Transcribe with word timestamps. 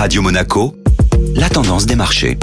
Radio 0.00 0.22
Monaco, 0.22 0.74
la 1.36 1.50
tendance 1.50 1.84
des 1.84 1.94
marchés. 1.94 2.38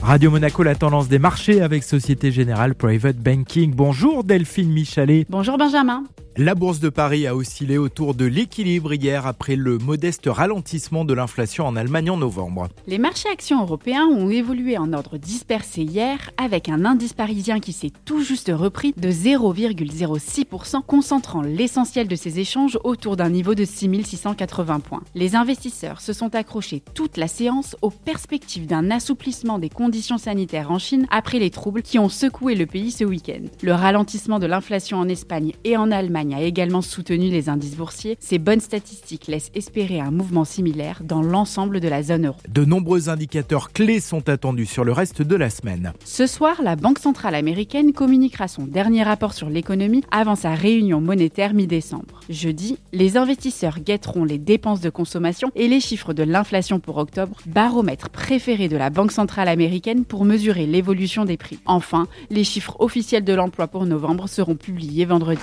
Radio 0.00 0.30
Monaco, 0.30 0.62
la 0.62 0.76
tendance 0.76 1.08
des 1.08 1.18
marchés 1.18 1.60
avec 1.60 1.82
Société 1.82 2.30
Générale 2.30 2.76
Private 2.76 3.16
Banking. 3.16 3.74
Bonjour 3.74 4.22
Delphine 4.22 4.70
Michalet. 4.70 5.26
Bonjour 5.28 5.58
Benjamin. 5.58 6.04
La 6.40 6.54
bourse 6.54 6.78
de 6.78 6.88
Paris 6.88 7.26
a 7.26 7.34
oscillé 7.34 7.78
autour 7.78 8.14
de 8.14 8.24
l'équilibre 8.24 8.94
hier 8.94 9.26
après 9.26 9.56
le 9.56 9.76
modeste 9.76 10.28
ralentissement 10.28 11.04
de 11.04 11.12
l'inflation 11.12 11.66
en 11.66 11.74
Allemagne 11.74 12.12
en 12.12 12.16
novembre. 12.16 12.68
Les 12.86 12.98
marchés 12.98 13.28
actions 13.28 13.60
européens 13.60 14.06
ont 14.06 14.30
évolué 14.30 14.78
en 14.78 14.92
ordre 14.92 15.18
dispersé 15.18 15.82
hier 15.82 16.30
avec 16.36 16.68
un 16.68 16.84
indice 16.84 17.12
parisien 17.12 17.58
qui 17.58 17.72
s'est 17.72 17.90
tout 18.04 18.22
juste 18.22 18.52
repris 18.54 18.94
de 18.96 19.10
0,06%, 19.10 20.80
concentrant 20.86 21.42
l'essentiel 21.42 22.06
de 22.06 22.14
ses 22.14 22.38
échanges 22.38 22.78
autour 22.84 23.16
d'un 23.16 23.30
niveau 23.30 23.56
de 23.56 23.64
6680 23.64 24.78
points. 24.78 25.02
Les 25.16 25.34
investisseurs 25.34 26.00
se 26.00 26.12
sont 26.12 26.36
accrochés 26.36 26.84
toute 26.94 27.16
la 27.16 27.26
séance 27.26 27.74
aux 27.82 27.90
perspectives 27.90 28.68
d'un 28.68 28.92
assouplissement 28.92 29.58
des 29.58 29.70
conditions 29.70 30.18
sanitaires 30.18 30.70
en 30.70 30.78
Chine 30.78 31.08
après 31.10 31.40
les 31.40 31.50
troubles 31.50 31.82
qui 31.82 31.98
ont 31.98 32.08
secoué 32.08 32.54
le 32.54 32.66
pays 32.66 32.92
ce 32.92 33.02
week-end. 33.02 33.42
Le 33.60 33.72
ralentissement 33.72 34.38
de 34.38 34.46
l'inflation 34.46 34.98
en 34.98 35.08
Espagne 35.08 35.54
et 35.64 35.76
en 35.76 35.90
Allemagne 35.90 36.27
a 36.34 36.42
également 36.42 36.82
soutenu 36.82 37.30
les 37.30 37.48
indices 37.48 37.76
boursiers. 37.76 38.16
Ces 38.20 38.38
bonnes 38.38 38.60
statistiques 38.60 39.26
laissent 39.26 39.50
espérer 39.54 40.00
un 40.00 40.10
mouvement 40.10 40.44
similaire 40.44 41.02
dans 41.04 41.22
l'ensemble 41.22 41.80
de 41.80 41.88
la 41.88 42.02
zone 42.02 42.26
euro. 42.26 42.38
De 42.48 42.64
nombreux 42.64 43.08
indicateurs 43.08 43.72
clés 43.72 44.00
sont 44.00 44.28
attendus 44.28 44.66
sur 44.66 44.84
le 44.84 44.92
reste 44.92 45.22
de 45.22 45.36
la 45.36 45.50
semaine. 45.50 45.92
Ce 46.04 46.26
soir, 46.26 46.62
la 46.62 46.76
Banque 46.76 46.98
centrale 46.98 47.34
américaine 47.34 47.92
communiquera 47.92 48.48
son 48.48 48.66
dernier 48.66 49.02
rapport 49.02 49.32
sur 49.32 49.48
l'économie 49.48 50.04
avant 50.10 50.36
sa 50.36 50.54
réunion 50.54 51.00
monétaire 51.00 51.54
mi-décembre. 51.54 52.20
Jeudi, 52.28 52.78
les 52.92 53.16
investisseurs 53.16 53.80
guetteront 53.80 54.24
les 54.24 54.38
dépenses 54.38 54.80
de 54.80 54.90
consommation 54.90 55.50
et 55.54 55.68
les 55.68 55.80
chiffres 55.80 56.12
de 56.12 56.22
l'inflation 56.22 56.80
pour 56.80 56.98
octobre, 56.98 57.36
baromètre 57.46 58.10
préféré 58.10 58.68
de 58.68 58.76
la 58.76 58.90
Banque 58.90 59.12
centrale 59.12 59.48
américaine 59.48 60.04
pour 60.04 60.24
mesurer 60.24 60.66
l'évolution 60.66 61.24
des 61.24 61.36
prix. 61.36 61.58
Enfin, 61.66 62.06
les 62.30 62.44
chiffres 62.44 62.76
officiels 62.80 63.24
de 63.24 63.32
l'emploi 63.34 63.68
pour 63.68 63.86
novembre 63.86 64.28
seront 64.28 64.56
publiés 64.56 65.04
vendredi. 65.04 65.42